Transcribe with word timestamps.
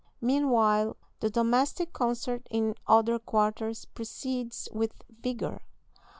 Meanwhile 0.19 0.97
the 1.19 1.29
domestic 1.29 1.93
concert 1.93 2.47
in 2.49 2.73
other 2.87 3.19
quarters 3.19 3.85
proceeds 3.85 4.67
with 4.73 4.93
vigor. 5.11 5.61